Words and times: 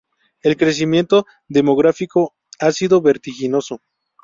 El 0.41 0.57
crecimiento 0.57 1.27
demográfico 1.47 2.33
ha 2.57 2.71
sido 2.71 3.03
vertiginoso. 3.03 3.83